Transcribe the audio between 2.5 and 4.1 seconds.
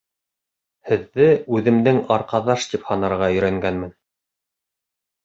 тип һанарға өйрәнгәнмен.